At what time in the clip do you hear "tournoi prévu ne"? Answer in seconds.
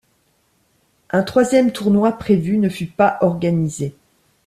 1.71-2.69